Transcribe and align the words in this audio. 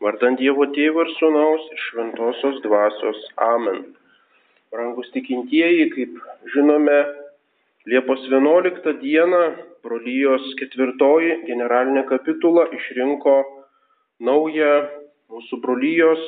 Vardant 0.00 0.38
Dievo 0.40 0.64
Tėvo 0.72 1.02
ir 1.04 1.10
Sūnaus 1.18 1.64
ir 1.74 1.80
Šventosios 1.90 2.60
Dvasios. 2.64 3.18
Amen. 3.44 3.82
Rangus 4.72 5.10
tikintieji, 5.12 5.90
kaip 5.92 6.14
žinome, 6.54 7.00
Liepos 7.90 8.22
11 8.28 8.94
dieną 9.00 9.42
brolyjos 9.84 10.46
ketvirtoji 10.60 11.36
generalinė 11.48 12.06
kapitula 12.08 12.66
išrinko 12.76 13.34
naują 14.24 14.72
mūsų 15.32 15.60
brolyjos 15.64 16.24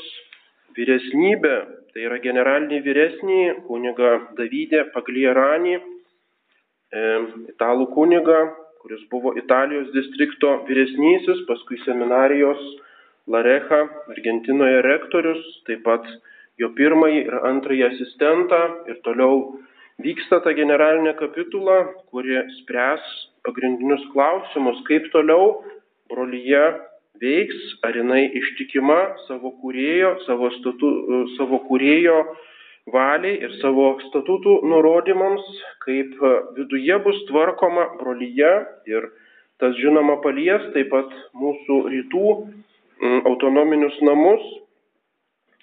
vyresnybę. 0.77 1.57
Tai 1.93 2.07
yra 2.11 2.21
generalinį 2.25 2.85
vyresnį 2.85 3.41
kuniga 3.69 4.15
Davydę 4.37 4.87
Paglieranį, 4.93 5.75
e, 5.81 7.03
italų 7.57 7.89
kuniga, 7.97 8.41
kuris 8.85 9.05
buvo 9.13 9.33
Italijos 9.41 9.93
distrikto 9.97 10.59
vyresnysis, 10.69 11.45
paskui 11.49 11.81
seminarijos 11.89 12.65
Larecha, 13.31 13.87
Argentinoje 14.11 14.81
rektorius, 14.83 15.43
taip 15.69 15.85
pat 15.87 16.07
jo 16.59 16.73
pirmąjį 16.79 17.21
ir 17.29 17.37
antrąjį 17.49 17.85
asistentą. 17.89 18.63
Ir 18.91 18.99
toliau 19.07 19.61
vyksta 20.03 20.41
ta 20.43 20.55
generalinė 20.57 21.15
kapitula, 21.19 21.85
kuri 22.11 22.41
spręs 22.61 23.05
pagrindinius 23.47 24.03
klausimus, 24.15 24.81
kaip 24.89 25.07
toliau 25.15 25.63
brolyje 26.11 26.65
veiks, 27.23 27.61
ar 27.87 27.95
jinai 27.95 28.25
ištikima 28.41 28.99
savo 29.29 29.53
kūrėjo, 29.63 30.17
savo, 30.27 30.51
statu, 30.59 30.91
savo 31.37 31.63
kūrėjo 31.69 32.19
valiai 32.91 33.39
ir 33.47 33.55
savo 33.61 33.93
statutų 34.09 34.59
nurodymams, 34.67 35.47
kaip 35.87 36.19
viduje 36.59 36.99
bus 37.07 37.23
tvarkoma 37.31 37.87
brolyje. 38.01 38.53
Ir 38.91 39.07
tas 39.63 39.79
žinoma 39.79 40.19
palies 40.25 40.67
taip 40.75 40.91
pat 40.91 41.15
mūsų 41.39 41.79
rytų 41.95 42.27
autonominius 43.03 43.97
namus 44.07 44.43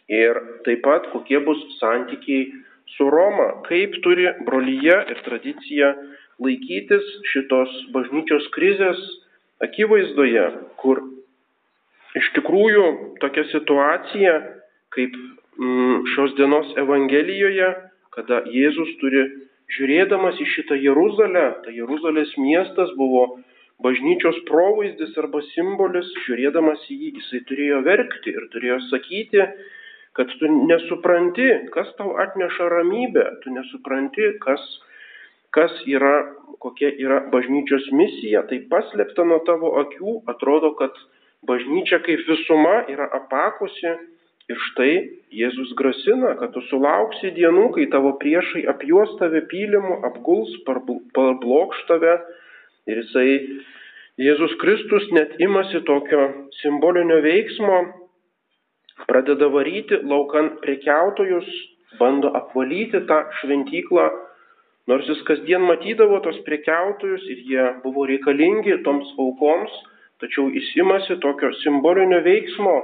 ir 0.09 0.39
taip 0.65 0.81
pat 0.83 1.07
kokie 1.13 1.39
bus 1.45 1.59
santykiai 1.79 2.49
su 2.97 3.09
Roma, 3.09 3.61
kaip 3.67 3.99
turi 4.03 4.27
brolyje 4.45 4.97
ir 5.13 5.21
tradicija 5.25 5.93
laikytis 6.41 7.05
šitos 7.31 7.71
bažnyčios 7.93 8.47
krizės 8.55 8.99
akivaizdoje, 9.63 10.45
kur 10.81 11.03
iš 12.17 12.31
tikrųjų 12.37 12.85
tokia 13.21 13.45
situacija, 13.51 14.33
kaip 14.95 15.13
mm, 15.59 16.07
šios 16.15 16.33
dienos 16.39 16.71
Evangelijoje, 16.81 17.69
kada 18.15 18.41
Jėzus 18.49 18.95
turi, 19.03 19.27
žiūrėdamas 19.69 20.39
į 20.41 20.47
šitą 20.55 20.79
Jeruzalę, 20.81 21.45
tai 21.65 21.75
Jeruzalės 21.77 22.31
miestas 22.41 22.89
buvo 22.97 23.27
bažnyčios 23.83 24.37
provaizdis 24.49 25.15
arba 25.21 25.41
simbolis, 25.53 26.09
žiūrėdamas 26.25 26.83
į 26.91 26.97
jį, 27.01 27.11
jisai 27.19 27.43
turėjo 27.49 27.81
verkti 27.87 28.33
ir 28.35 28.47
turėjo 28.53 28.79
sakyti, 28.89 29.45
kad 30.17 30.31
tu 30.39 30.49
nesupranti, 30.67 31.47
kas 31.75 31.91
tau 31.99 32.17
atneša 32.19 32.67
ramybę, 32.73 33.25
tu 33.43 33.53
nesupranti, 33.55 34.33
kas, 34.43 34.63
kas 35.55 35.75
yra, 35.87 36.15
kokia 36.59 36.91
yra 36.99 37.21
bažnyčios 37.31 37.87
misija, 37.95 38.43
tai 38.49 38.59
paslėpta 38.71 39.23
nuo 39.27 39.39
tavo 39.47 39.77
akių, 39.83 40.19
atrodo, 40.33 40.73
kad 40.81 40.97
bažnyčia 41.47 42.01
kaip 42.03 42.25
visuma 42.27 42.81
yra 42.91 43.07
apakusi 43.15 43.93
ir 44.49 44.59
štai 44.71 44.93
Jėzus 45.39 45.71
grasina, 45.77 46.33
kad 46.39 46.51
tu 46.55 46.63
sulauksi 46.67 47.31
dienų, 47.35 47.69
kai 47.77 47.85
tavo 47.93 48.15
priešai 48.19 48.65
apjuos 48.71 49.13
tave 49.21 49.43
pylimu, 49.51 50.01
apguls, 50.09 50.55
parblokš 50.65 51.83
tave 51.87 52.17
Ir 52.89 53.03
jisai, 53.03 53.33
Jėzus 54.19 54.55
Kristus 54.59 55.05
net 55.15 55.35
imasi 55.39 55.83
tokio 55.87 56.23
simbolinio 56.59 57.19
veiksmo, 57.23 57.77
pradeda 59.07 59.47
varyti 59.53 59.99
laukan 60.03 60.55
prekiautojus, 60.63 61.47
bando 61.99 62.31
apvalyti 62.39 63.03
tą 63.09 63.19
šventyklą, 63.39 64.07
nors 64.89 65.07
jis 65.11 65.21
kasdien 65.27 65.63
matydavo 65.69 66.19
tos 66.25 66.39
prekiautojus 66.47 67.27
ir 67.31 67.43
jie 67.51 67.67
buvo 67.83 68.07
reikalingi 68.09 68.79
toms 68.87 69.11
aukoms, 69.21 69.75
tačiau 70.19 70.49
jis 70.55 70.71
imasi 70.81 71.19
tokio 71.23 71.51
simbolinio 71.61 72.23
veiksmo, 72.25 72.75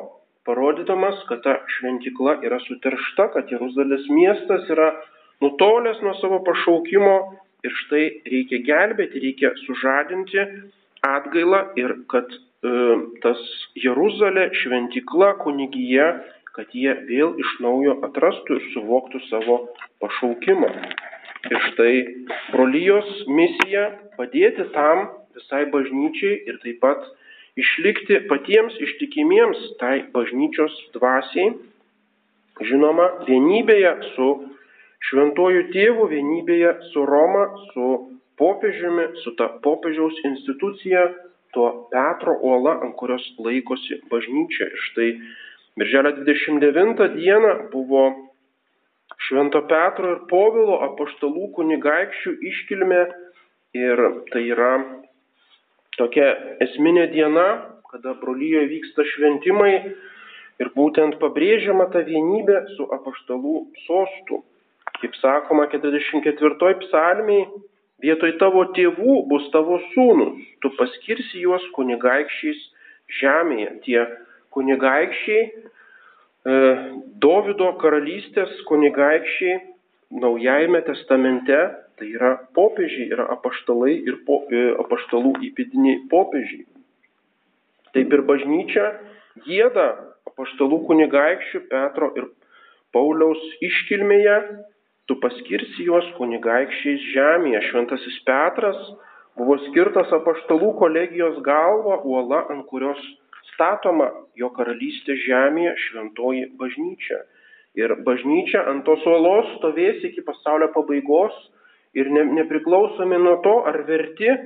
parodydamas, 0.46 1.24
kad 1.30 1.42
ta 1.44 1.58
šventykla 1.80 2.40
yra 2.46 2.62
suteršta, 2.68 3.32
kad 3.34 3.50
Jeruzalės 3.52 4.06
miestas 4.14 4.70
yra 4.70 4.92
nutolęs 5.42 6.00
nuo 6.06 6.14
savo 6.22 6.44
pašaukimo 6.46 7.18
Ir 7.66 7.74
štai 7.82 8.06
reikia 8.30 8.62
gelbėti, 8.68 9.22
reikia 9.24 9.52
sužadinti 9.64 10.44
atgailą 11.06 11.62
ir 11.82 11.96
kad 12.12 12.30
e, 12.30 12.40
tas 13.24 13.42
Jeruzalė, 13.80 14.52
šventikla, 14.62 15.34
kunigija, 15.42 16.12
kad 16.56 16.72
jie 16.78 16.94
vėl 17.10 17.36
iš 17.42 17.58
naujo 17.64 17.98
atrastų 18.08 18.60
ir 18.60 18.70
suvoktų 18.76 19.22
savo 19.28 19.58
pašaukimą. 20.04 20.72
Ir 21.52 21.62
štai 21.70 21.94
brolyjos 22.54 23.10
misija 23.28 23.90
padėti 24.18 24.66
tam 24.74 25.10
visai 25.36 25.66
bažnyčiai 25.74 26.40
ir 26.48 26.58
taip 26.64 26.80
pat 26.86 27.04
išlikti 27.60 28.22
patiems 28.30 28.78
ištikimiems 28.88 29.62
tai 29.82 30.06
bažnyčios 30.16 30.74
dvasiai, 30.96 31.54
žinoma, 32.66 33.08
vienybėje 33.28 33.94
su 34.14 34.30
šventuoju 35.10 35.70
tėvu 35.74 36.10
vienybėje 36.12 36.74
su 36.92 37.06
Roma, 37.06 37.46
su 37.72 37.90
popiežiumi, 38.40 39.08
su 39.24 39.36
ta 39.40 39.50
popiežiaus 39.64 40.18
institucija, 40.32 41.08
tuo 41.56 41.88
Petro 41.92 42.36
uola, 42.44 42.80
ant 42.84 42.96
kurios 43.00 43.24
laikosi 43.40 44.02
bažnyčia. 44.12 44.68
Ir 44.68 44.86
štai 44.90 45.10
Birželio 45.80 46.12
29 46.20 47.08
dieną 47.16 47.54
buvo 47.72 48.06
Švento 49.28 49.62
Petro 49.70 50.12
ir 50.16 50.26
Povilo 50.30 50.82
apaštalų 50.90 51.52
kunigaikščių 51.56 52.34
iškilmė 52.52 53.04
ir 53.80 54.02
tai 54.32 54.44
yra 54.52 54.72
tokia 56.00 56.28
esminė 56.66 57.08
diena, 57.14 57.46
kada 57.92 58.16
brolyjoje 58.20 58.68
vyksta 58.74 59.06
šventimai 59.14 59.72
ir 60.64 60.72
būtent 60.76 61.16
pabrėžiama 61.22 61.88
ta 61.94 62.04
vienybė 62.08 62.60
su 62.76 62.88
apaštalų 62.98 63.56
sostu. 63.86 64.44
Kaip 65.02 65.16
sakoma 65.20 65.68
44 65.72 66.76
psalmiai, 66.86 67.46
vietoj 68.04 68.32
tavo 68.42 68.66
tėvų 68.76 69.22
bus 69.30 69.48
tavo 69.54 69.80
sūnus, 69.94 70.42
tu 70.62 70.72
paskirsi 70.80 71.44
juos 71.44 71.64
kunigaikščiais 71.76 72.62
žemėje. 73.20 73.70
Tie 73.86 74.02
kunigaikščiai, 74.56 75.46
e, 75.46 76.60
Dovido 77.22 77.72
karalystės 77.82 78.60
kunigaikščiai 78.70 79.62
Naujajame 80.16 80.80
testamente, 80.86 81.56
tai 81.98 82.08
yra 82.14 82.36
popiežiai, 82.54 83.10
yra 83.12 83.26
apaštalai 83.34 83.96
ir 84.06 84.20
po, 84.28 84.44
e, 84.54 84.68
apaštalų 84.84 85.34
įpėdiniai 85.50 86.04
popiežiai. 86.12 86.64
Taip 87.96 88.14
ir 88.14 88.22
bažnyčia 88.28 88.86
gėda 89.48 89.88
apaštalų 90.30 90.84
kunigaikščių 90.88 91.64
Petro 91.72 92.12
ir 92.20 92.30
Pauliaus 92.96 93.42
iškilmėje 93.66 94.38
tu 95.10 95.18
paskirsi 95.22 95.86
juos 95.88 96.08
kunigaikščiais 96.18 97.04
žemėje. 97.14 97.62
Šventasis 97.70 98.18
Petras 98.28 98.80
buvo 99.38 99.58
skirtas 99.68 100.12
apaštalų 100.16 100.74
kolegijos 100.80 101.42
galva, 101.46 102.00
uola, 102.08 102.46
ant 102.54 102.66
kurios 102.72 103.02
statoma 103.54 104.10
jo 104.40 104.50
karalystė 104.56 105.18
žemėje 105.26 105.76
šventoji 105.86 106.50
bažnyčia. 106.60 107.22
Ir 107.76 107.92
bažnyčia 108.08 108.64
ant 108.72 108.86
tos 108.88 109.04
uolos 109.06 109.52
stovės 109.58 110.04
iki 110.08 110.24
pasaulio 110.26 110.72
pabaigos 110.76 111.36
ir 111.96 112.10
ne, 112.12 112.24
nepriklausomi 112.40 113.20
nuo 113.20 113.38
to, 113.44 113.56
ar 113.68 113.82
verti 113.88 114.30
e, 114.32 114.38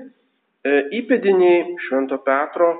įpėdiniai 0.99 1.75
Švento 1.85 2.17
Petro 2.25 2.71
e, 2.73 2.79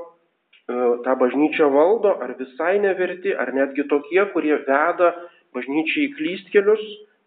tą 1.06 1.16
bažnyčią 1.22 1.70
valdo, 1.74 2.16
ar 2.22 2.34
visai 2.42 2.80
neverti, 2.82 3.34
ar 3.34 3.54
netgi 3.54 3.86
tokie, 3.90 4.24
kurie 4.34 4.58
veda 4.66 5.14
bažnyčiai 5.56 6.10
į 6.10 6.16
klystkelius, 6.18 6.84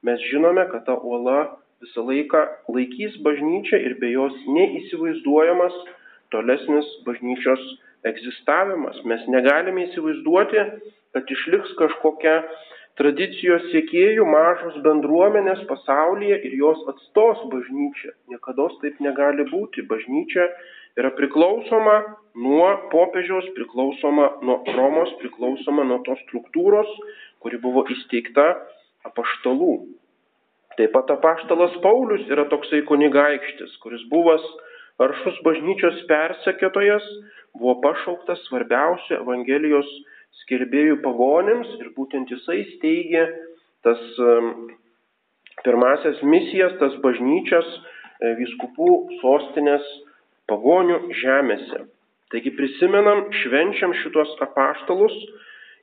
mes 0.06 0.22
žinome, 0.31 0.66
kad 0.70 0.87
ta 0.87 0.96
uola 0.99 1.56
visą 1.82 2.04
laiką 2.06 2.43
laikys 2.75 3.19
bažnyčią 3.26 3.81
ir 3.87 3.96
be 4.00 4.12
jos 4.12 4.34
neįsivaizduojamas 4.56 5.75
tolesnis 6.34 6.88
bažnyčios 7.06 7.62
egzistavimas. 8.08 8.99
Mes 9.06 9.25
negalime 9.31 9.87
įsivaizduoti, 9.88 10.62
kad 11.14 11.32
išliks 11.37 11.75
kažkokia 11.78 12.37
tradicijos 13.00 13.64
siekėjų 13.72 14.26
mažos 14.28 14.76
bendruomenės 14.84 15.62
pasaulyje 15.70 16.38
ir 16.49 16.56
jos 16.60 16.82
atstos 16.93 17.40
bažnyčia. 17.52 18.12
Niekada 18.32 18.69
taip 18.82 19.00
negali 19.04 19.46
būti. 19.49 19.87
Bažnyčia 19.88 20.49
yra 21.00 21.12
priklausoma 21.16 21.96
nuo 22.37 22.69
popiežiaus, 22.93 23.49
priklausoma 23.56 24.28
nuo 24.44 24.60
Romos, 24.76 25.14
priklausoma 25.22 25.87
nuo 25.88 26.02
tos 26.06 26.20
struktūros, 26.26 26.90
kuri 27.43 27.60
buvo 27.62 27.87
įsteigta 27.93 28.52
apaštalų. 29.08 29.75
Taip 30.78 30.93
pat 30.94 31.10
apaštalas 31.12 31.75
Paulius 31.84 32.25
yra 32.32 32.46
toksai 32.49 32.82
kunigaikštis, 32.88 33.76
kuris 33.84 34.04
buvęs 34.12 34.44
aršus 35.02 35.40
bažnyčios 35.44 36.00
persekiotojas, 36.08 37.04
buvo 37.58 37.76
pašauktas 37.84 38.40
svarbiausiu 38.49 39.19
Evangelijos 39.19 39.88
skelbėjų 40.43 41.00
pagonims 41.04 41.75
ir 41.81 41.90
būtent 41.96 42.31
jisai 42.32 42.62
steigė 42.76 43.26
tas 43.84 44.00
pirmasias 45.64 46.22
misijas, 46.22 46.75
tas 46.81 46.94
bažnyčias 47.04 47.69
e, 47.69 48.32
viskupų 48.38 48.88
sostinės 49.20 49.84
pagonių 50.50 50.99
žemėse. 51.20 51.84
Taigi 52.32 52.52
prisimenam, 52.56 53.26
švenčiam 53.43 53.93
šitos 54.00 54.32
apaštalus 54.46 55.14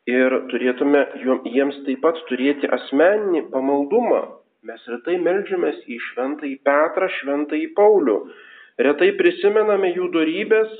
ir 0.09 0.35
turėtume 0.51 1.05
jiems 1.53 1.79
taip 1.85 2.01
pat 2.03 2.19
turėti 2.29 2.69
asmeninį 2.79 3.45
pamaldumą. 3.53 4.21
Mes 4.67 4.83
retai 4.91 5.15
melžiamės 5.23 5.79
į 5.87 5.99
šventąjį 6.09 6.57
Petrą, 6.67 7.07
šventąjį 7.19 7.69
Paulių. 7.77 8.17
Retai 8.79 9.13
prisimename 9.19 9.93
jų 9.95 10.09
darybės, 10.15 10.73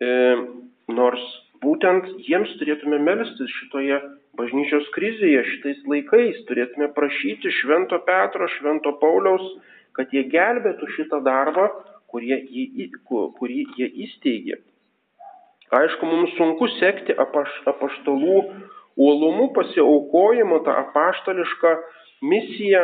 e, 0.00 0.12
nors 0.88 1.26
būtent 1.64 2.08
jiems 2.28 2.54
turėtume 2.60 2.98
melstis 3.04 3.52
šitoje 3.60 4.00
bažnyčios 4.38 4.88
krizėje, 4.96 5.44
šitais 5.50 5.84
laikais, 5.88 6.40
turėtume 6.48 6.88
prašyti 6.96 7.52
Švento 7.60 8.00
Petro, 8.06 8.48
Švento 8.56 8.94
Pauliaus, 9.00 9.44
kad 9.96 10.12
jie 10.12 10.24
gelbėtų 10.32 10.88
šitą 10.96 11.20
darbą, 11.24 11.68
kurį 12.12 13.64
jie, 13.76 13.88
įsteigė. 14.06 14.60
Aišku, 15.72 16.04
mums 16.04 16.34
sunku 16.36 16.68
sekti 16.76 17.14
apaš, 17.16 17.52
apaštalų 17.70 18.38
uolumų 19.00 19.48
pasiaukojimo, 19.56 20.60
tą 20.66 20.74
apaštališką 20.82 21.72
misiją, 22.28 22.82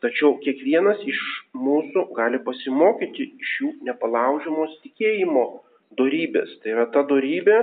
tačiau 0.00 0.38
kiekvienas 0.40 1.02
iš 1.04 1.20
mūsų 1.52 2.06
gali 2.16 2.40
pasimokyti 2.46 3.28
iš 3.44 3.56
jų 3.60 3.72
nepalaužiamos 3.90 4.78
tikėjimo 4.86 5.44
dorybės. 6.00 6.56
Tai 6.62 6.72
yra 6.78 6.86
ta 6.94 7.04
dorybė, 7.10 7.58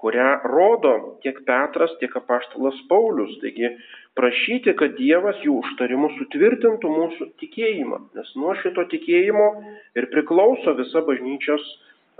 kurią 0.00 0.28
rodo 0.52 0.94
tiek 1.24 1.40
Petras, 1.48 1.96
tiek 2.00 2.14
apaštalas 2.20 2.76
Paulius. 2.92 3.36
Taigi 3.40 3.72
prašyti, 4.20 4.74
kad 4.76 4.96
Dievas 5.00 5.40
jų 5.44 5.60
užtarimu 5.64 6.12
sutvirtintų 6.18 6.92
mūsų 6.96 7.32
tikėjimą, 7.40 8.04
nes 8.16 8.32
nuo 8.36 8.56
šito 8.60 8.84
tikėjimo 8.92 9.52
ir 9.96 10.12
priklauso 10.12 10.76
visa 10.76 11.04
bažnyčios 11.08 11.64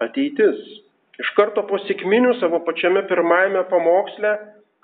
ateitis. 0.06 0.60
Iš 1.20 1.34
karto 1.36 1.66
po 1.68 1.76
sėkminių 1.84 2.32
savo 2.40 2.62
pačiame 2.64 3.02
pirmajame 3.10 3.66
pamoksle 3.68 4.32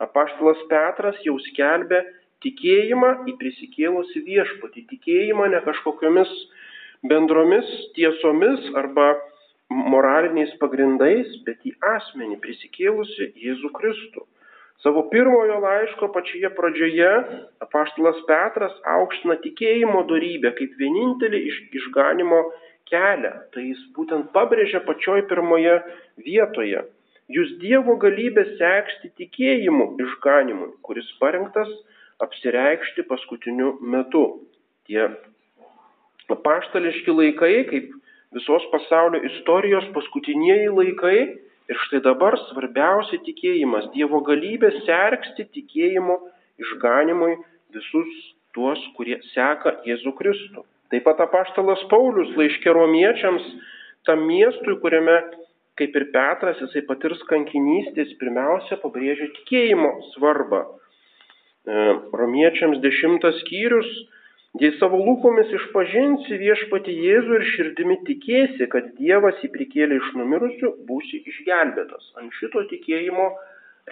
apaštalas 0.05 0.61
Petras 0.69 1.21
jau 1.25 1.37
skelbė 1.47 2.03
tikėjimą 2.45 3.13
į 3.31 3.37
prisikėlusi 3.41 4.21
viešpatį, 4.27 4.85
tikėjimą 4.91 5.49
ne 5.55 5.63
kažkokiamis 5.65 6.33
bendromis 7.09 7.71
tiesomis 7.97 8.69
arba 8.77 9.15
moraliniais 9.71 10.53
pagrindais, 10.61 11.33
bet 11.47 11.65
į 11.67 11.73
asmenį 11.97 12.37
prisikėlusi 12.45 13.33
Jėzų 13.47 13.73
Kristų. 13.79 14.27
Savo 14.85 15.07
pirmojo 15.09 15.57
laiško 15.63 16.11
pačioje 16.13 16.51
pradžioje 16.59 17.13
apaštalas 17.65 18.21
Petras 18.29 18.77
aukština 18.99 19.39
tikėjimo 19.41 20.05
darybę 20.11 20.53
kaip 20.59 20.77
vienintelį 20.83 21.41
iš, 21.49 21.63
išganimo 21.81 22.43
kelią. 22.91 23.33
Tai 23.53 23.65
jis 23.65 23.81
būtent 23.97 24.31
pabrėžia 24.35 24.83
pačioj 24.87 25.27
pirmoje 25.31 25.79
vietoje. 26.23 26.85
Jūs 27.33 27.57
Dievo 27.59 27.97
galybę 27.99 28.45
seksti 28.59 29.11
tikėjimu 29.19 29.97
išganimui, 30.03 30.69
kuris 30.87 31.09
parengtas 31.21 31.71
apsireikšti 32.23 33.03
paskutiniu 33.09 33.73
metu. 33.83 34.27
Tie 34.87 35.09
apaštališki 36.31 37.11
laikai, 37.11 37.57
kaip 37.71 37.91
visos 38.37 38.69
pasaulio 38.71 39.23
istorijos 39.31 39.89
paskutinieji 39.97 40.71
laikai 40.71 41.19
ir 41.67 41.83
štai 41.89 42.03
dabar 42.07 42.39
svarbiausia 42.47 43.19
tikėjimas, 43.27 43.91
Dievo 43.95 44.23
galybė 44.27 44.71
sergsti 44.87 45.49
tikėjimo 45.59 46.21
išganimui 46.63 47.35
visus 47.75 48.23
tuos, 48.55 48.81
kurie 48.97 49.19
seka 49.35 49.81
Jėzų 49.89 50.15
Kristų. 50.21 50.63
Taip 50.93 51.07
pat 51.07 51.21
apaštalas 51.25 51.83
Paulius 51.91 52.33
laiškė 52.39 52.75
romiečiams 52.77 53.47
tam 54.07 54.23
miestui, 54.29 54.77
kuriame, 54.83 55.17
kaip 55.79 55.97
ir 55.99 56.09
Petras, 56.15 56.61
jisai 56.63 56.85
patirs 56.89 57.23
kankinystės, 57.31 58.15
pirmiausia 58.21 58.79
pabrėžia 58.83 59.33
tikėjimo 59.41 59.93
svarbą. 60.15 60.63
E, 61.67 61.87
romiečiams 62.15 62.79
dešimtas 62.85 63.43
skyrius 63.43 63.91
Jei 64.57 64.73
savo 64.81 64.97
lūpomis 65.05 65.51
išpažinsi 65.53 66.37
viešpati 66.41 66.93
Jėzų 67.05 67.35
ir 67.37 67.43
širdimi 67.51 67.97
tikėsi, 68.07 68.69
kad 68.73 68.87
Dievas 68.97 69.43
jį 69.43 69.51
prikėlė 69.53 69.99
iš 69.99 70.07
numirusių, 70.17 70.71
būsi 70.89 71.21
išgelbėtas. 71.29 72.07
Ant 72.17 72.33
šito 72.39 72.63
tikėjimo 72.71 73.27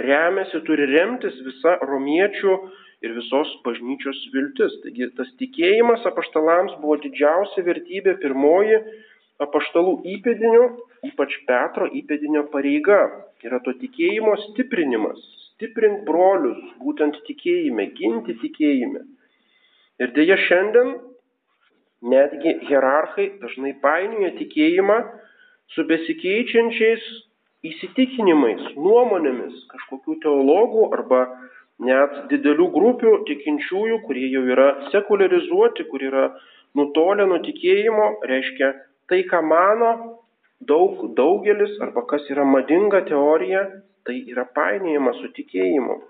remiasi, 0.00 0.62
turi 0.64 0.86
remtis 0.88 1.36
visa 1.44 1.74
romiečių 1.84 2.56
ir 3.04 3.14
visos 3.16 3.50
bažnyčios 3.66 4.20
viltis. 4.34 4.74
Taigi 4.84 5.10
tas 5.18 5.30
tikėjimas 5.40 6.06
apaštalams 6.10 6.76
buvo 6.82 6.96
didžiausia 7.04 7.64
vertybė, 7.66 8.16
pirmoji 8.22 8.80
apaštalų 9.44 9.98
įpėdinių, 10.14 10.66
ypač 11.10 11.36
Petro 11.48 11.88
įpėdinio 12.00 12.46
pareiga. 12.52 13.00
Yra 13.44 13.60
to 13.64 13.74
tikėjimo 13.76 14.36
stiprinimas, 14.48 15.18
stiprint 15.52 16.06
brolius, 16.08 16.60
būtent 16.80 17.18
tikėjime, 17.26 17.90
ginti 17.98 18.38
tikėjime. 18.40 19.02
Ir 20.00 20.14
dėja 20.16 20.38
šiandien 20.46 20.94
netgi 22.14 22.56
hierarchai 22.68 23.28
dažnai 23.42 23.74
painioja 23.84 24.32
tikėjimą 24.38 24.96
su 25.74 25.84
besikeičiančiais 25.88 27.04
įsitikinimais, 27.64 28.64
nuomonėmis 28.76 29.62
kažkokių 29.70 30.18
teologų 30.24 30.88
arba 30.96 31.20
net 31.82 32.18
didelių 32.30 32.68
grupių 32.74 33.14
tikinčiųjų, 33.28 34.00
kurie 34.06 34.28
jau 34.32 34.44
yra 34.54 34.68
sekularizuoti, 34.92 35.86
kur 35.90 36.02
yra 36.02 36.26
nutolę 36.78 37.26
nuo 37.26 37.40
tikėjimo, 37.42 38.08
reiškia 38.30 38.72
tai, 39.10 39.22
ką 39.30 39.42
mano 39.42 39.90
daug, 40.60 41.14
daugelis 41.18 41.76
arba 41.82 42.04
kas 42.10 42.26
yra 42.30 42.44
madinga 42.44 43.04
teorija, 43.08 43.66
tai 44.06 44.20
yra 44.30 44.44
painėjama 44.56 45.14
su 45.20 45.30
tikėjimu. 45.36 46.00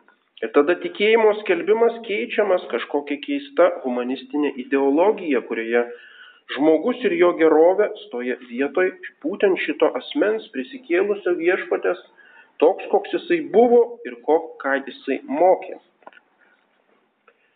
Ir 0.42 0.50
tada 0.52 0.74
tikėjimo 0.82 1.30
skelbimas 1.40 2.00
keičiamas 2.04 2.66
kažkokia 2.72 3.20
keista 3.22 3.70
humanistinė 3.84 4.50
ideologija, 4.64 5.40
kurioje 5.48 5.84
žmogus 6.52 7.00
ir 7.06 7.14
jo 7.16 7.30
gerovė 7.38 7.88
stoja 8.02 8.36
vietoj 8.50 8.90
būtent 9.24 9.62
šito 9.64 9.88
asmens 10.00 10.48
prisikėlusio 10.52 11.36
viešpatės, 11.38 12.02
toks, 12.62 12.86
koks 12.92 13.16
jisai 13.16 13.40
buvo 13.52 13.98
ir 14.06 14.18
ko, 14.26 14.38
ką 14.62 14.78
jisai 14.84 15.20
mokė. 15.28 15.78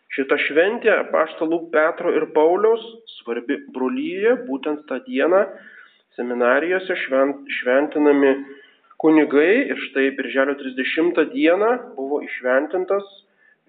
Šita 0.09 0.39
šventė 0.41 0.89
apaštalų 0.95 1.59
Petro 1.73 2.11
ir 2.17 2.25
Pauliaus 2.35 2.81
svarbi 3.19 3.59
brolyje, 3.75 4.39
būtent 4.47 4.87
tą 4.89 4.97
dieną 5.05 5.43
seminarijose 6.17 6.97
švent, 7.05 7.45
šventinami 7.59 8.33
kunigai 8.99 9.69
ir 9.69 9.79
štai 9.89 10.09
birželio 10.17 10.57
30 10.59 11.21
dieną 11.35 11.69
buvo 11.95 12.23
išventintas 12.25 13.05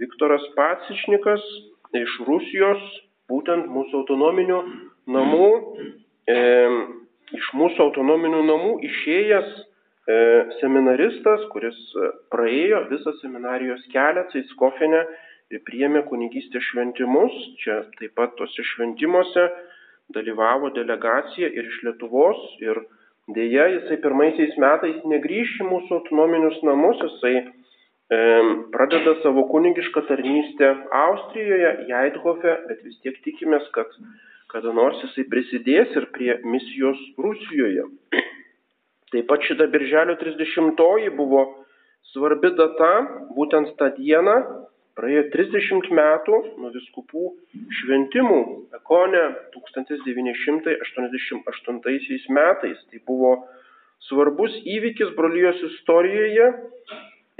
Viktoras 0.00 0.42
Pacišnikas 0.56 1.44
iš 2.00 2.16
Rusijos, 2.26 2.82
būtent 3.30 3.68
mūsų 3.70 4.00
autonominių 4.00 4.60
namų, 5.12 5.50
e, 6.24 6.38
iš 7.36 7.50
mūsų 7.60 7.84
autonominių 7.90 8.40
namų 8.48 8.72
išėjęs 8.88 9.58
seminaristas, 10.60 11.42
kuris 11.52 11.76
praėjo 12.32 12.84
visą 12.90 13.12
seminarijos 13.20 13.82
kelią 13.92 14.24
Caiskofinę 14.32 15.02
ir 15.52 15.60
priėmė 15.66 16.04
kunigystės 16.08 16.64
šventimus. 16.70 17.36
Čia 17.64 17.82
taip 17.98 18.16
pat 18.18 18.32
tose 18.38 18.64
šventimuose 18.74 19.44
dalyvavo 20.14 20.72
delegacija 20.74 21.50
ir 21.52 21.68
iš 21.68 21.82
Lietuvos, 21.86 22.40
ir 22.64 22.80
Deja, 23.34 23.66
jisai 23.70 24.00
pirmaisiais 24.02 24.56
metais 24.58 25.02
negrįš 25.06 25.58
į 25.62 25.66
mūsų 25.68 25.96
autonominius 26.00 26.56
namus, 26.66 26.98
jisai 27.04 27.34
e, 27.38 28.18
pradeda 28.74 29.14
savo 29.22 29.44
kunigišką 29.52 30.02
tarnystę 30.08 30.70
Austrijoje, 31.02 31.70
Jaidhofe, 31.92 32.56
bet 32.66 32.82
vis 32.86 32.98
tiek 33.04 33.20
tikimės, 33.26 33.68
kad 33.76 33.92
kada 34.50 34.72
nors 34.74 34.98
jisai 35.04 35.28
prisidės 35.30 35.94
ir 36.00 36.08
prie 36.16 36.32
misijos 36.42 37.04
Rusijoje. 37.22 37.86
Taip 39.10 39.26
pat 39.30 39.46
šita 39.46 39.66
birželio 39.72 40.18
30 40.20 41.16
buvo 41.16 41.44
svarbi 42.12 42.52
data, 42.58 42.90
būtent 43.36 43.72
tą 43.78 43.88
dieną 43.96 44.36
Praėjo 45.00 45.30
30 45.32 45.86
metų 45.96 46.38
nuo 46.60 46.68
viskupų 46.74 47.30
šventimų 47.78 48.40
Ekone 48.76 49.22
1988 49.54 52.34
metais. 52.36 52.82
Tai 52.90 52.98
buvo 53.08 53.30
svarbus 54.10 54.52
įvykis 54.66 55.14
brolyjos 55.16 55.56
istorijoje 55.70 56.46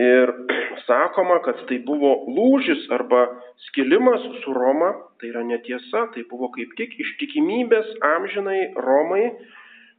ir 0.00 0.32
sakoma, 0.88 1.36
kad 1.44 1.60
tai 1.68 1.78
buvo 1.84 2.24
lūžis 2.32 2.88
arba 2.96 3.28
skilimas 3.66 4.24
su 4.40 4.50
Roma. 4.56 4.96
Tai 5.20 5.28
yra 5.34 5.44
netiesa, 5.44 6.08
tai 6.14 6.22
buvo 6.30 6.48
kaip 6.54 6.70
tik 6.80 6.96
ištikimybės 7.02 7.88
amžinai 8.14 8.72
Romai 8.78 9.26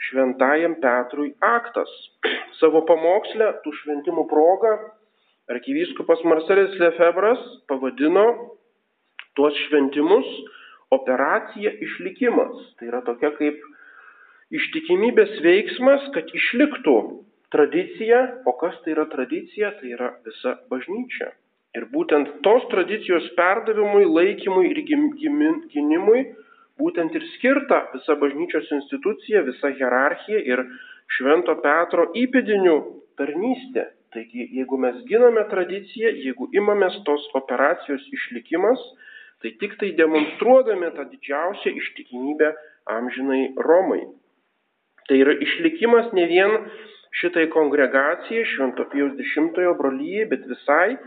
šventajam 0.09 0.77
Petrui 0.81 1.33
aktas. 1.45 1.91
Savo 2.61 2.83
pamokslę 2.87 3.51
tų 3.65 3.75
šventimų 3.81 4.25
progą 4.31 4.73
arkivyskupas 5.51 6.23
Marcelis 6.27 6.77
Lefebras 6.79 7.41
pavadino 7.69 8.25
tuos 9.35 9.57
šventimus 9.67 10.27
operacija 10.91 11.73
išlikimas. 11.85 12.55
Tai 12.77 12.89
yra 12.91 13.01
tokia 13.07 13.31
kaip 13.37 13.59
ištikimybės 14.51 15.37
veiksmas, 15.45 16.07
kad 16.15 16.31
išliktų 16.35 16.97
tradicija, 17.51 18.21
o 18.47 18.55
kas 18.59 18.75
tai 18.83 18.95
yra 18.95 19.07
tradicija, 19.11 19.71
tai 19.79 19.93
yra 19.95 20.11
visa 20.25 20.57
bažnyčia. 20.71 21.31
Ir 21.75 21.87
būtent 21.93 22.41
tos 22.43 22.65
tradicijos 22.71 23.29
perdavimui, 23.37 24.03
laikymui 24.07 24.71
ir 24.73 24.81
gynimui 25.71 26.25
būtent 26.79 27.15
ir 27.17 27.25
skirta 27.35 27.81
visa 27.93 28.15
bažnyčios 28.21 28.69
institucija, 28.77 29.43
visa 29.47 29.73
hierarchija 29.75 30.43
ir 30.53 30.63
Švento 31.11 31.57
Petro 31.63 32.07
įpėdinių 32.15 32.77
tarnystė. 33.19 33.89
Taigi, 34.11 34.43
jeigu 34.57 34.75
mes 34.79 34.97
giname 35.07 35.43
tradiciją, 35.47 36.09
jeigu 36.25 36.49
imamės 36.59 36.97
tos 37.07 37.23
operacijos 37.39 38.03
išlikimas, 38.11 38.81
tai 39.39 39.53
tik 39.61 39.77
tai 39.79 39.93
demonstruodami 39.95 40.89
tą 40.97 41.05
didžiausią 41.13 41.71
ištikimybę 41.79 42.49
amžinai 42.91 43.53
Romai. 43.67 44.01
Tai 45.07 45.17
yra 45.23 45.37
išlikimas 45.45 46.11
ne 46.17 46.27
vien 46.27 46.57
šitai 47.21 47.47
kongregacijai, 47.55 48.43
Švento 48.51 48.85
Pijaus 48.91 49.15
X 49.19 49.47
brolyjai, 49.79 50.27
bet 50.31 50.45
visai 50.47 50.97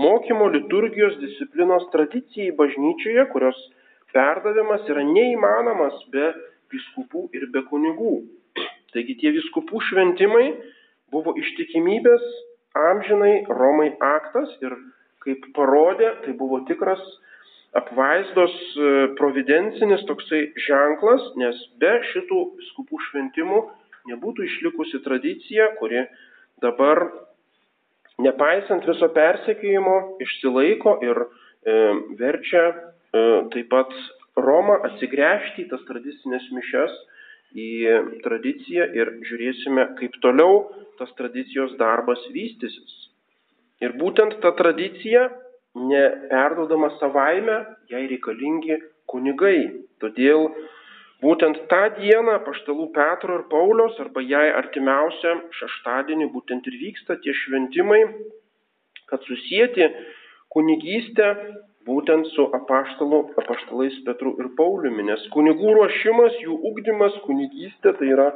mokymo 0.00 0.48
liturgijos 0.56 1.20
disciplinos 1.20 1.86
tradicijai 1.92 2.56
bažnyčioje, 2.56 3.28
kurios 3.32 3.60
perdavimas 4.14 4.86
yra 4.90 5.04
neįmanomas 5.08 5.98
be 6.14 6.30
viskupų 6.72 7.28
ir 7.36 7.48
be 7.54 7.64
kunigų. 7.68 8.16
Taigi 8.94 9.16
tie 9.20 9.34
viskupų 9.34 9.80
šventimai 9.90 10.46
buvo 11.12 11.34
ištikimybės 11.38 12.24
amžinai 12.78 13.44
Romai 13.50 13.92
aktas 14.02 14.50
ir 14.62 14.74
kaip 15.24 15.46
parodė, 15.56 16.10
tai 16.24 16.34
buvo 16.38 16.60
tikras 16.68 17.02
apvaizdos 17.74 18.54
e, 18.54 18.90
providencinis 19.18 20.04
toksai 20.06 20.42
ženklas, 20.66 21.24
nes 21.40 21.58
be 21.82 21.94
šitų 22.12 22.40
viskupų 22.60 23.00
šventimų 23.08 23.62
nebūtų 24.12 24.46
išlikusi 24.46 25.00
tradicija, 25.02 25.70
kuri 25.80 26.04
dabar, 26.62 27.02
nepaisant 28.22 28.86
viso 28.86 29.08
persekėjimo, 29.16 29.96
išsilaiko 30.22 30.98
ir 31.06 31.24
e, 31.24 31.78
verčia 32.20 32.66
taip 33.54 33.68
pat 33.70 33.90
Romą 34.34 34.80
atsigręžti 34.88 35.62
į 35.62 35.68
tas 35.70 35.82
tradicinės 35.86 36.46
mišes 36.50 36.94
į 37.54 37.68
tradiciją 38.24 38.88
ir 38.98 39.12
žiūrėsime, 39.28 39.86
kaip 40.00 40.16
toliau 40.24 40.64
tas 40.98 41.12
tradicijos 41.18 41.76
darbas 41.78 42.22
vystysis. 42.34 42.94
Ir 43.82 43.94
būtent 44.00 44.40
ta 44.42 44.50
tradicija, 44.58 45.28
neperdodama 45.74 46.90
savaime, 46.98 47.60
jai 47.90 48.04
reikalingi 48.10 48.78
kunigai. 49.10 49.84
Todėl 50.02 50.48
būtent 51.22 51.60
tą 51.70 51.82
dieną 51.98 52.40
paštalų 52.46 52.88
Petro 52.94 53.38
ir 53.40 53.46
Paulios 53.50 53.98
arba 54.02 54.22
jai 54.22 54.48
artimiausią 54.54 55.36
šeštadienį 55.58 56.30
būtent 56.34 56.66
ir 56.70 56.78
vyksta 56.82 57.18
tie 57.22 57.34
šventimai, 57.44 58.02
kad 59.10 59.22
susijęti 59.28 59.90
kunigystę 60.54 61.30
būtent 61.86 62.28
su 62.32 62.46
apaštalu, 62.56 63.20
apaštalais 63.40 63.96
Petru 64.06 64.34
ir 64.40 64.50
Pauliumi, 64.58 65.04
nes 65.10 65.24
kunigų 65.34 65.74
ruošimas, 65.78 66.38
jų 66.44 66.56
ugdymas, 66.70 67.16
kunigystė 67.26 67.94
tai 67.98 68.10
yra 68.14 68.30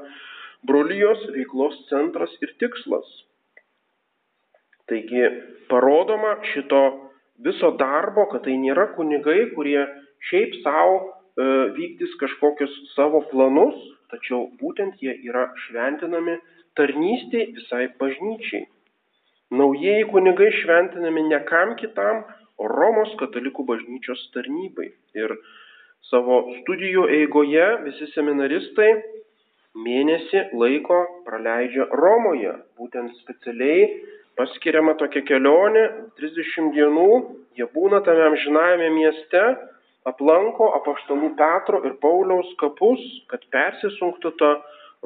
brolyjos 0.68 1.24
veiklos 1.34 1.76
centras 1.90 2.34
ir 2.44 2.54
tikslas. 2.60 3.08
Taigi 4.88 5.24
parodoma 5.68 6.38
šito 6.52 6.82
viso 7.44 7.70
darbo, 7.80 8.26
kad 8.32 8.46
tai 8.46 8.56
nėra 8.60 8.88
kunigai, 8.96 9.50
kurie 9.54 9.80
šiaip 10.30 10.56
savo 10.64 10.96
e, 10.98 11.04
vykdys 11.76 12.16
kažkokius 12.20 12.74
savo 12.94 13.22
planus, 13.32 13.76
tačiau 14.12 14.48
būtent 14.60 14.98
jie 15.04 15.14
yra 15.28 15.48
šventinami 15.66 16.38
tarnystėj 16.78 17.46
visai 17.58 17.86
bažnyčiai. 18.00 18.66
Naujieji 19.58 20.08
kunigai 20.10 20.50
šventinami 20.60 21.28
ne 21.30 21.38
kam 21.48 21.76
kitam, 21.80 22.24
Romos 22.58 23.14
katalikų 23.20 23.64
bažnyčios 23.68 24.24
tarnybai. 24.34 24.90
Ir 25.14 25.34
savo 26.10 26.40
studijų 26.60 27.06
eigoje 27.20 27.66
visi 27.86 28.10
seminaristai 28.14 28.90
mėnesį 29.78 30.48
laiko 30.58 31.00
praleidžia 31.26 31.88
Romoje. 32.00 32.54
Būtent 32.78 33.14
specialiai 33.22 33.86
paskiriama 34.38 34.94
tokia 34.98 35.22
kelionė, 35.26 35.84
30 36.18 36.72
dienų 36.74 37.10
jie 37.58 37.66
būna 37.74 38.00
tame 38.06 38.24
amžinajame 38.30 38.88
mieste, 38.94 39.44
aplanko 40.08 40.70
apaštalų 40.78 41.32
Petro 41.38 41.82
ir 41.86 41.96
Pauliaus 42.02 42.50
kapus, 42.62 43.02
kad 43.30 43.44
persisunktų 43.54 44.34
tą 44.40 44.52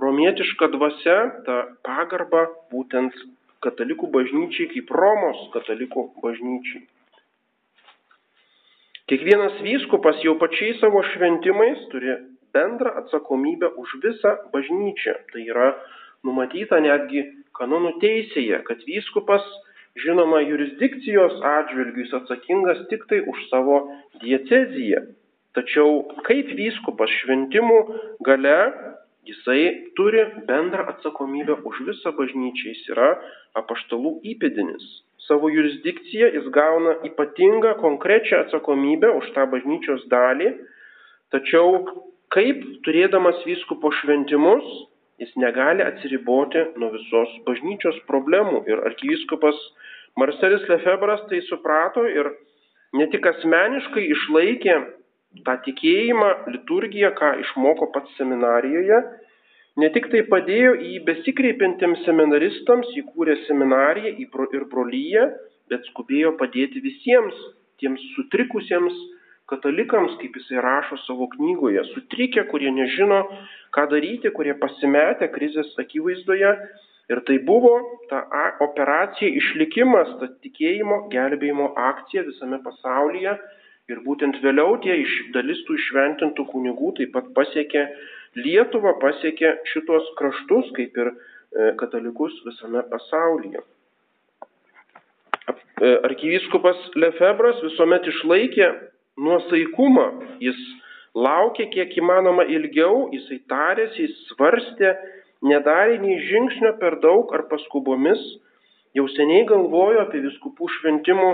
romietišką 0.03 0.69
dvasę, 0.73 1.19
tą 1.47 1.59
pagarbą 1.87 2.47
būtent 2.73 3.17
katalikų 3.65 4.11
bažnyčiai 4.15 4.69
kaip 4.73 4.93
Romos 4.97 5.41
katalikų 5.55 6.09
bažnyčiai. 6.23 6.85
Kiekvienas 9.11 9.57
vyskupas 9.67 10.21
jau 10.23 10.37
pačiais 10.39 10.79
savo 10.79 11.01
šventimais 11.11 11.81
turi 11.91 12.13
bendrą 12.55 12.93
atsakomybę 13.01 13.73
už 13.83 13.97
visą 14.05 14.31
bažnyčią. 14.53 15.15
Tai 15.33 15.43
yra 15.51 15.67
numatyta 16.23 16.79
netgi 16.85 17.25
kanonų 17.59 17.97
teisėje, 18.05 18.63
kad 18.69 18.87
vyskupas, 18.87 19.43
žinoma, 20.05 20.45
jurisdikcijos 20.47 21.35
atžvilgių 21.57 22.07
jis 22.07 22.17
atsakingas 22.21 22.87
tik 22.95 23.03
tai 23.11 23.21
už 23.27 23.43
savo 23.51 23.83
dieceziją. 24.23 25.03
Tačiau 25.59 25.99
kaip 26.23 26.55
vyskupas 26.63 27.11
šventimų 27.19 27.81
gale, 28.23 28.59
jisai 29.27 29.91
turi 29.99 30.29
bendrą 30.47 30.87
atsakomybę 30.95 31.59
už 31.67 31.87
visą 31.91 32.15
bažnyčią, 32.15 32.71
jis 32.71 32.93
yra 32.95 33.17
apaštalų 33.59 34.21
įpėdinis 34.31 34.87
savo 35.27 35.51
jurisdikciją, 35.53 36.31
jis 36.37 36.49
gauna 36.55 36.97
ypatingą 37.09 37.75
konkrečią 37.81 38.45
atsakomybę 38.45 39.11
už 39.19 39.31
tą 39.37 39.47
bažnyčios 39.53 40.07
dalį, 40.13 40.53
tačiau 41.35 41.85
kaip 42.35 42.63
turėdamas 42.87 43.43
vyskupo 43.47 43.93
šventimus, 44.01 44.65
jis 45.23 45.33
negali 45.39 45.85
atsiriboti 45.85 46.65
nuo 46.81 46.91
visos 46.95 47.35
bažnyčios 47.47 47.99
problemų. 48.09 48.65
Ir 48.71 48.83
arkivyskupas 48.89 49.59
Marcelis 50.19 50.65
Lefebras 50.69 51.23
tai 51.31 51.41
suprato 51.49 52.05
ir 52.09 52.33
ne 52.99 53.07
tik 53.13 53.27
asmeniškai 53.31 54.05
išlaikė 54.17 54.79
tą 55.47 55.55
tikėjimą, 55.67 56.31
liturgiją, 56.55 57.13
ką 57.17 57.35
išmoko 57.45 57.89
pats 57.95 58.13
seminarijoje, 58.19 58.99
Ne 59.81 59.89
tik 59.95 60.11
tai 60.13 60.21
padėjo 60.29 60.75
į 60.85 60.99
besikreipiantiems 61.07 62.03
seminaristams, 62.05 62.91
įkūrė 63.01 63.39
seminariją 63.47 64.13
ir 64.21 64.67
brolyje, 64.69 65.25
bet 65.73 65.87
skubėjo 65.89 66.35
padėti 66.37 66.83
visiems 66.85 67.39
tiems 67.81 68.03
sutrikusiems 68.17 68.99
katalikams, 69.49 70.19
kaip 70.21 70.37
jisai 70.37 70.61
rašo 70.65 70.99
savo 71.07 71.29
knygoje, 71.33 71.83
sutrikę, 71.95 72.45
kurie 72.53 72.71
nežino, 72.71 73.23
ką 73.75 73.89
daryti, 73.91 74.31
kurie 74.37 74.55
pasimetę 74.61 75.29
krizės 75.33 75.73
akivaizdoje. 75.81 76.53
Ir 77.11 77.21
tai 77.27 77.41
buvo 77.45 77.73
ta 78.09 78.23
operacija 78.65 79.29
išlikimas, 79.41 80.13
ta 80.21 80.29
tikėjimo 80.45 81.07
gelbėjimo 81.13 81.73
akcija 81.91 82.23
visame 82.29 82.61
pasaulyje. 82.65 83.35
Ir 83.91 84.05
būtent 84.05 84.39
vėliau 84.45 84.77
tie 84.85 85.01
iš 85.03 85.17
dalis 85.35 85.65
tų 85.67 85.75
išventintų 85.81 86.45
kunigų 86.53 86.93
taip 87.01 87.11
pat 87.17 87.33
pasiekė 87.37 87.89
Lietuva 88.39 88.95
pasiekė 89.01 89.59
šitos 89.69 90.07
kraštus, 90.17 90.71
kaip 90.77 90.97
ir 90.97 91.11
e, 91.13 91.15
katalikus 91.81 92.33
visame 92.47 92.81
pasaulyje. 92.89 93.61
E, 95.83 95.91
arkivyskupas 96.09 96.79
Lefebras 96.97 97.61
visuomet 97.65 98.09
išlaikė 98.09 98.71
nuosaikumą, 99.21 100.07
jis 100.41 100.61
laukė 101.13 101.69
kiek 101.75 101.93
įmanoma 102.01 102.47
ilgiau, 102.49 103.11
jisai 103.13 103.43
tarėsi, 103.53 104.07
jis 104.07 104.25
svarstė, 104.31 104.95
nedarė 105.45 105.99
nei 106.01 106.17
žingsnio 106.31 106.73
per 106.81 107.01
daug 107.05 107.35
ar 107.37 107.45
paskubomis, 107.51 108.23
jau 108.97 109.05
seniai 109.13 109.45
galvojo 109.49 110.07
apie 110.07 110.23
viskupų 110.25 110.71
šventimų 110.79 111.33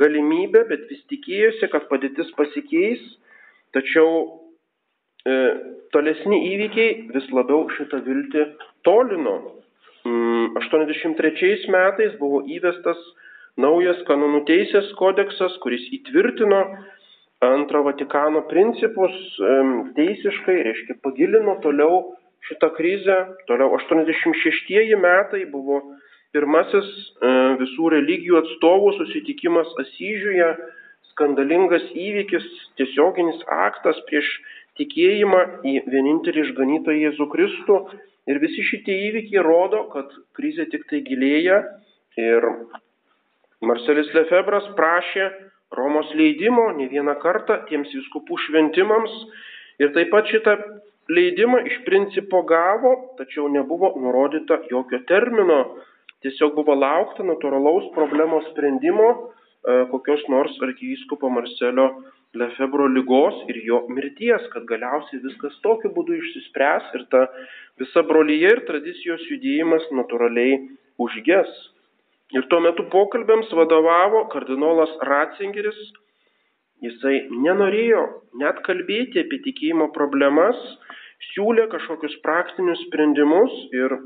galimybę, 0.00 0.64
bet 0.66 0.90
vis 0.90 1.02
tikėjosi, 1.12 1.70
kad 1.70 1.86
padėtis 1.90 2.30
pasikeis, 2.38 3.02
tačiau 3.76 4.39
e, 5.26 5.38
tolesni 5.94 6.38
įvykiai 6.52 7.10
vis 7.14 7.26
labiau 7.34 7.66
šitą 7.76 8.02
viltį 8.06 8.46
tolino. 8.86 9.38
83 10.04 11.16
mm, 11.20 11.72
metais 11.74 12.14
buvo 12.20 12.40
įvestas 12.48 13.00
naujas 13.60 14.00
kanonų 14.08 14.44
teisės 14.48 14.88
kodeksas, 14.96 15.58
kuris 15.60 15.84
įtvirtino 15.98 16.62
antro 17.44 17.82
Vatikano 17.84 18.42
principus 18.48 19.12
teisiškai, 19.96 20.56
reiškia 20.66 20.96
pagilino 21.04 21.56
toliau 21.64 22.16
šitą 22.48 22.70
krizę. 22.76 23.18
Toliau 23.48 23.72
86 23.76 24.96
metai 25.00 25.44
buvo 25.52 25.80
pirmasis 26.34 26.86
e, 26.86 27.30
visų 27.60 27.90
religijų 27.96 28.38
atstovų 28.40 28.92
susitikimas 29.00 29.72
Asyžiuje, 29.82 30.50
skandalingas 31.10 31.88
įvykis, 31.90 32.46
tiesioginis 32.78 33.40
aktas 33.66 33.98
prieš 34.08 34.28
tikėjimą 34.78 35.40
į 35.66 35.74
vienintelį 35.90 36.44
išganytoją 36.46 37.04
Jėzų 37.08 37.26
Kristų. 37.32 37.78
Ir 38.30 38.38
visi 38.42 38.62
šitie 38.68 38.94
įvykiai 39.08 39.42
rodo, 39.42 39.86
kad 39.94 40.12
krizė 40.36 40.68
tik 40.70 40.84
tai 40.90 41.00
gilėja. 41.06 41.62
Ir 42.20 42.46
Marcelis 43.64 44.10
Lefebras 44.14 44.68
prašė 44.76 45.30
Romos 45.70 46.08
leidimo 46.18 46.70
ne 46.74 46.88
vieną 46.90 47.14
kartą 47.22 47.60
tiems 47.68 47.92
viskupų 47.94 48.38
šventimams. 48.46 49.12
Ir 49.80 49.92
taip 49.94 50.10
pat 50.12 50.26
šitą 50.30 50.56
leidimą 51.10 51.60
iš 51.70 51.76
principo 51.86 52.42
gavo, 52.46 52.94
tačiau 53.18 53.46
nebuvo 53.48 53.92
nurodyta 54.02 54.60
jokio 54.70 55.02
termino. 55.10 55.60
Tiesiog 56.24 56.56
buvo 56.58 56.74
laukta 56.76 57.24
natūralaus 57.24 57.86
problemos 57.94 58.44
sprendimo 58.50 59.06
e, 59.14 59.86
kokios 59.92 60.26
nors 60.28 60.58
arkivyskupo 60.66 61.30
Marcelio 61.32 61.86
Lefebro 62.38 62.86
lygos 62.86 63.40
ir 63.50 63.56
jo 63.66 63.80
mirties, 63.90 64.44
kad 64.52 64.62
galiausiai 64.68 65.18
viskas 65.24 65.56
tokiu 65.64 65.90
būdu 65.96 66.14
išsispręs 66.14 66.92
ir 66.94 67.06
ta 67.10 67.24
visa 67.82 68.04
brolyje 68.06 68.52
ir 68.54 68.60
tradicijos 68.68 69.24
judėjimas 69.32 69.88
natūraliai 69.98 70.60
užges. 71.02 71.50
Ir 72.30 72.46
tuo 72.46 72.60
metu 72.62 72.84
pokalbėms 72.92 73.50
vadovavo 73.58 74.28
kardinolas 74.30 74.92
Ratzingeris. 75.08 75.80
Jisai 76.86 77.16
nenorėjo 77.34 78.04
net 78.40 78.62
kalbėti 78.64 79.24
apie 79.24 79.40
tikėjimo 79.48 79.90
problemas, 79.96 80.60
siūlė 81.32 81.66
kažkokius 81.72 82.14
praktinius 82.22 82.80
sprendimus 82.86 83.56
ir 83.74 83.96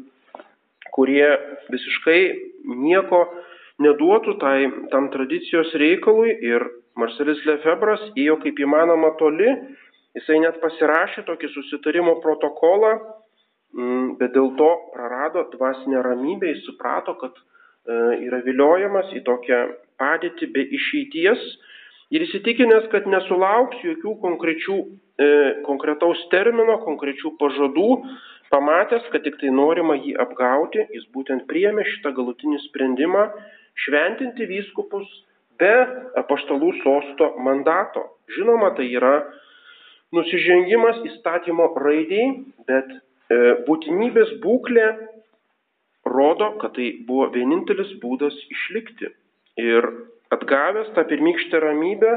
kurie 0.96 1.28
visiškai 1.68 2.20
nieko 2.86 3.20
neduotų 3.84 4.38
tai, 4.40 4.58
tam 4.90 5.10
tradicijos 5.12 5.76
reikalui 5.78 6.32
ir 6.40 6.64
Marcelis 7.00 7.40
Lefebras 7.46 8.02
ėjo 8.14 8.36
kaip 8.42 8.60
įmanoma 8.62 9.14
toli, 9.18 9.48
jisai 10.14 10.38
net 10.44 10.60
pasirašė 10.62 11.24
tokį 11.26 11.50
susitarimo 11.50 12.20
protokolą, 12.22 12.92
mm, 13.74 14.14
bet 14.20 14.34
dėl 14.36 14.52
to 14.60 14.70
prarado 14.94 15.42
dvasinę 15.56 16.02
ramybę, 16.06 16.52
jis 16.52 16.62
suprato, 16.68 17.16
kad 17.18 17.34
e, 17.34 17.96
yra 18.28 18.40
viliojamas 18.46 19.10
į 19.18 19.24
tokią 19.26 19.60
padėtį 19.98 20.50
be 20.54 20.66
išeities 20.78 21.42
ir 22.14 22.26
įsitikinęs, 22.28 22.86
kad 22.94 23.10
nesulauks 23.10 23.82
jokių 23.82 24.14
konkrečių, 24.22 24.78
e, 25.18 25.28
konkretaus 25.66 26.22
termino, 26.30 26.78
konkrečių 26.86 27.34
pažadų, 27.42 27.90
pamatęs, 28.54 29.10
kad 29.10 29.26
tik 29.26 29.40
tai 29.42 29.50
norima 29.50 29.98
jį 29.98 30.14
apgauti, 30.22 30.86
jis 30.94 31.10
būtent 31.10 31.48
priėmė 31.50 31.82
šitą 31.90 32.14
galutinį 32.14 32.62
sprendimą 32.68 33.26
šventinti 33.82 34.46
vyskupus 34.46 35.08
be 35.60 35.74
apaštalų 36.20 36.72
sosto 36.82 37.32
mandato. 37.44 38.04
Žinoma, 38.34 38.72
tai 38.78 38.88
yra 38.92 39.14
nusižengimas 40.14 41.02
įstatymo 41.10 41.70
raidiai, 41.80 42.30
bet 42.68 42.90
e, 42.94 43.38
būtinybės 43.66 44.36
būklė 44.44 44.86
rodo, 46.08 46.54
kad 46.62 46.74
tai 46.78 46.90
buvo 47.08 47.28
vienintelis 47.34 47.94
būdas 48.02 48.36
išlikti. 48.52 49.10
Ir 49.60 49.88
atgavęs 50.34 50.92
tą 50.96 51.04
pirmykštę 51.10 51.60
ramybę, 51.62 52.12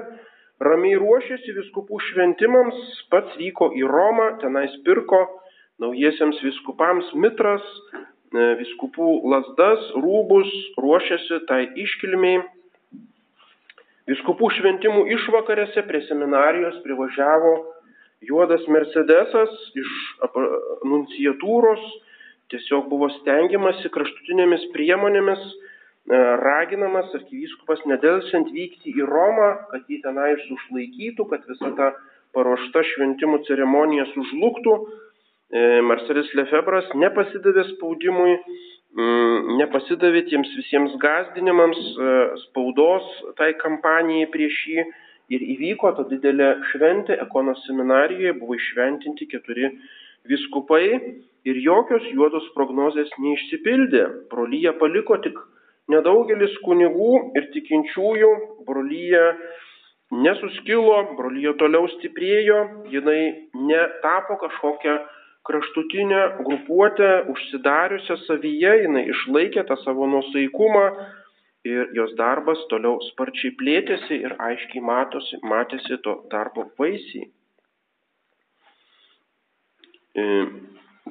ramiai 0.63 0.97
ruošėsi 1.01 1.55
viskupų 1.57 1.99
šventimams, 2.09 2.77
pats 3.11 3.35
vyko 3.39 3.71
į 3.77 3.85
Romą, 3.89 4.29
tenais 4.41 4.73
pirko 4.85 5.21
naujiesiems 5.83 6.39
viskupams 6.41 7.09
mitras, 7.21 7.65
e, 8.33 8.53
viskupų 8.61 9.09
lasdas, 9.33 9.91
rūbus, 10.01 10.53
ruošėsi 10.81 11.43
tai 11.49 11.65
iškilmiai 11.85 12.41
Viskupų 14.07 14.47
šventimų 14.55 15.01
išvakarėse 15.17 15.83
prie 15.87 15.99
seminarijos 16.07 16.77
privažiavo 16.85 17.53
juodas 18.23 18.63
Mercedesas 18.71 19.55
iš 19.75 19.89
nunciatūros, 20.87 21.81
tiesiog 22.53 22.87
buvo 22.87 23.09
stengiamasi 23.17 23.91
kraštutinėmis 23.91 24.63
priemonėmis, 24.71 25.41
e, 25.43 26.21
raginamas 26.39 27.11
arkivyskupas 27.19 27.83
nedelsiant 27.91 28.53
vykti 28.55 28.95
į 28.95 29.09
Romą, 29.09 29.49
kad 29.73 29.91
jį 29.91 29.99
tenai 30.05 30.31
užlaikytų, 30.55 31.27
kad 31.27 31.43
visa 31.51 31.73
ta 31.75 31.91
paruošta 32.31 32.85
šventimų 32.93 33.43
ceremonija 33.49 34.07
sužlugtų. 34.13 34.77
E, 35.51 35.67
Marcelis 35.83 36.31
Lefebras 36.39 36.87
nepasidavė 36.95 37.67
spaudimui, 37.73 38.39
nepasidavė 38.97 40.23
tiems 40.29 40.49
visiems 40.57 40.95
gazdinimams, 41.01 41.77
e, 41.77 42.13
spaudos 42.47 43.05
tai 43.37 43.53
kampanijai 43.61 44.29
prieš 44.33 44.57
jį. 44.71 44.85
Ir 45.27 45.43
įvyko 45.43 45.91
ta 45.97 46.05
didelė 46.07 46.53
šventė 46.71 47.17
Ekonos 47.19 47.59
seminarijoje, 47.67 48.31
buvo 48.39 48.55
išventinti 48.55 49.27
keturi 49.27 49.73
viskupai 50.31 50.85
ir 51.43 51.59
jokios 51.63 52.05
juodos 52.13 52.47
prognozės 52.55 53.11
neišsipildė. 53.19 54.05
Brolyje 54.31 54.71
paliko 54.79 55.17
tik 55.19 55.35
nedaugelis 55.91 56.55
kunigų 56.63 57.11
ir 57.35 57.49
tikinčiųjų, 57.53 58.31
brolyje 58.67 59.23
nesuskilo, 60.15 60.97
brolyje 61.19 61.53
toliau 61.59 61.87
stiprėjo, 61.97 62.63
jinai 62.91 63.49
netapo 63.67 64.39
kažkokia 64.39 64.95
kraštutinę 65.47 66.21
grupuotę 66.47 67.09
užsidariusią 67.33 68.17
savyje, 68.25 68.73
jinai 68.83 69.05
išlaikė 69.13 69.63
tą 69.69 69.77
savo 69.83 70.07
nusaikumą 70.11 70.83
ir 71.67 71.89
jos 71.97 72.13
darbas 72.19 72.59
toliau 72.71 72.99
sparčiai 73.09 73.55
plėtėsi 73.59 74.21
ir 74.27 74.35
aiškiai 74.49 74.83
matosi, 74.83 75.39
matėsi 75.43 75.99
to 76.05 76.15
darbo 76.31 76.67
vaisiai. 76.79 77.27
E, 80.17 80.25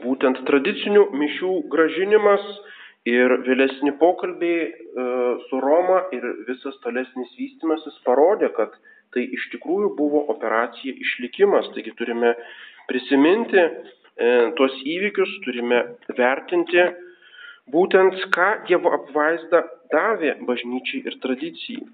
būtent 0.02 0.42
tradicinių 0.48 1.04
mišių 1.22 1.52
gražinimas 1.72 2.46
ir 3.06 3.36
vėlesni 3.46 3.94
pokalbiai 4.00 4.62
e, 4.66 4.72
su 5.48 5.60
Roma 5.62 6.02
ir 6.16 6.26
visas 6.48 6.78
tolesnis 6.84 7.34
vystimasis 7.38 8.00
parodė, 8.06 8.50
kad 8.56 8.74
tai 9.14 9.24
iš 9.38 9.46
tikrųjų 9.54 9.92
buvo 9.98 10.24
operacija 10.32 10.96
išlikimas. 11.06 11.70
Taigi 11.74 11.94
turime 11.98 12.34
prisiminti 12.90 13.62
tuos 14.56 14.76
įvykius 14.80 15.32
turime 15.44 15.82
vertinti 16.16 16.84
būtent, 17.72 18.16
ką 18.32 18.50
Dievo 18.68 18.92
apvaizda 18.96 19.64
davė 19.92 20.36
bažnyčiai 20.48 21.02
ir 21.04 21.18
tradicijai. 21.20 21.84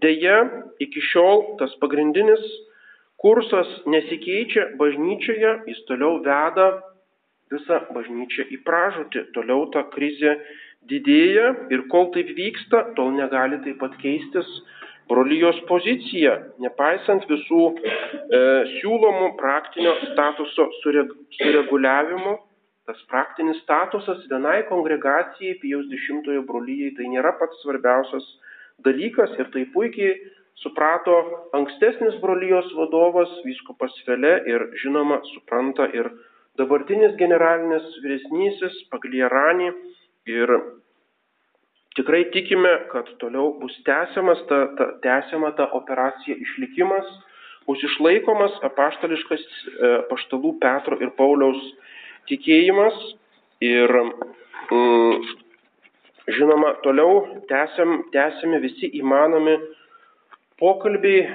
Deja, 0.00 0.38
iki 0.82 1.00
šiol 1.00 1.56
tas 1.60 1.72
pagrindinis 1.80 2.42
kursas 3.22 3.68
nesikeičia 3.88 4.72
bažnyčioje, 4.80 5.52
jis 5.70 5.82
toliau 5.88 6.20
veda 6.24 6.68
visą 7.52 7.80
bažnyčią 7.94 8.48
į 8.52 8.60
pražūtį, 8.66 9.22
toliau 9.36 9.68
ta 9.72 9.84
krizė 9.92 10.36
didėja 10.90 11.52
ir 11.72 11.86
kol 11.92 12.10
taip 12.14 12.32
vyksta, 12.36 12.82
tol 12.98 13.14
negali 13.14 13.60
taip 13.64 13.78
pat 13.82 13.94
keistis 14.02 14.48
brolyjos 15.10 15.58
poziciją, 15.68 16.34
nepaisant 16.62 17.26
visų 17.30 17.62
e, 17.70 18.40
siūlomų 18.78 19.32
praktinio 19.40 19.94
statuso 20.10 20.68
sureguliavimo. 20.82 22.36
Tas 22.86 22.98
praktinis 23.10 23.58
statusas 23.64 24.20
vienai 24.30 24.60
kongregacijai 24.68 25.56
Pijaus 25.58 25.88
X 25.90 26.20
brolyjai 26.46 26.92
tai 26.94 27.08
nėra 27.10 27.32
pats 27.40 27.58
svarbiausias 27.64 28.26
dalykas 28.86 29.32
ir 29.40 29.50
tai 29.54 29.64
puikiai 29.74 30.12
suprato 30.62 31.16
ankstesnis 31.58 32.14
brolyjos 32.22 32.70
vadovas 32.78 33.32
vyskupas 33.44 33.94
Fele 34.06 34.36
ir 34.46 34.68
žinoma 34.82 35.18
supranta 35.32 35.88
ir 35.98 36.12
dabartinis 36.58 37.16
generalinis 37.18 37.86
vyresnysis 38.04 38.78
Paglierani 38.92 39.72
ir 40.30 40.54
tikrai 41.96 42.24
tikime, 42.32 42.72
kad 42.92 43.08
toliau 43.20 43.54
bus 43.60 43.74
tęsiamas 43.86 44.42
ta, 44.50 44.58
ta, 44.78 44.90
tęsiama 45.04 45.52
ta 45.56 45.68
operacija 45.78 46.36
išlikimas, 46.36 47.08
bus 47.66 47.82
išlaikomas 47.88 48.58
apaštališkas 48.68 49.42
e, 49.42 49.92
paštalų 50.10 50.56
Petro 50.62 50.98
ir 51.02 51.10
Pauliaus 51.18 51.62
tikėjimas 52.30 53.00
ir 53.64 53.90
mm, 53.96 55.24
žinoma, 56.36 56.76
toliau 56.84 57.24
tęsiam, 57.50 58.02
tęsiami 58.14 58.60
visi 58.62 58.90
įmanomi 59.00 59.56
pokalbiai 60.60 61.26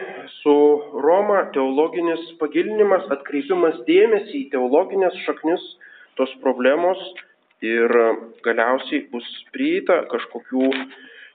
su 0.41 0.55
Roma, 1.03 1.43
teologinis 1.55 2.23
pagilinimas, 2.39 3.05
atkreipimas 3.13 3.81
dėmesį 3.89 4.45
į 4.45 4.47
teologinės 4.53 5.17
šaknis 5.25 5.65
tos 6.19 6.31
problemos 6.45 7.01
ir 7.65 7.93
galiausiai 8.45 9.05
bus 9.13 9.27
prieita 9.53 10.01
kažkokių, 10.11 10.69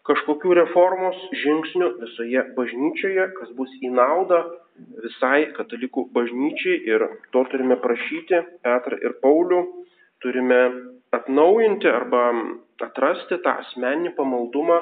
kažkokių 0.08 0.56
reformos 0.60 1.18
žingsnių 1.42 1.90
visoje 2.02 2.44
bažnyčioje, 2.58 3.28
kas 3.38 3.52
bus 3.58 3.72
į 3.82 3.92
naudą 3.94 4.42
visai 5.04 5.46
katalikų 5.56 6.08
bažnyčiai 6.16 6.82
ir 6.90 7.06
to 7.32 7.44
turime 7.52 7.78
prašyti 7.80 8.42
Petrą 8.66 8.98
ir 9.00 9.16
Paulių, 9.22 9.62
turime 10.24 10.60
atnaujinti 11.16 11.88
arba 11.88 12.26
atrasti 12.84 13.38
tą 13.44 13.56
asmeninį 13.62 14.12
pamaldumą 14.18 14.78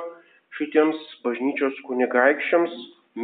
šitiems 0.59 1.01
bažnyčios 1.27 1.79
kunigaikščiams, 1.89 2.75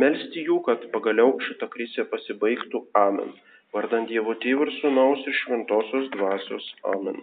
melsti 0.02 0.44
jų, 0.48 0.60
kad 0.66 0.86
pagaliau 0.94 1.34
šita 1.46 1.70
krizė 1.72 2.06
pasibaigtų. 2.12 2.84
Amen. 2.98 3.34
Vardant 3.74 4.10
Dievo 4.10 4.34
Tėvų 4.42 4.66
ir 4.66 4.76
Sūnaus 4.80 5.26
ir 5.30 5.36
Šventosios 5.44 6.10
Dvasios. 6.16 6.70
Amen. 6.94 7.22